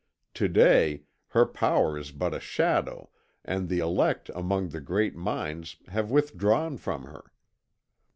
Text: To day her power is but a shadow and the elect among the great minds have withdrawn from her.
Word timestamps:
To 0.33 0.47
day 0.47 1.03
her 1.27 1.45
power 1.45 1.95
is 1.95 2.11
but 2.11 2.33
a 2.33 2.39
shadow 2.39 3.11
and 3.45 3.69
the 3.69 3.77
elect 3.77 4.31
among 4.33 4.69
the 4.69 4.81
great 4.81 5.15
minds 5.15 5.75
have 5.89 6.09
withdrawn 6.09 6.77
from 6.77 7.03
her. 7.03 7.25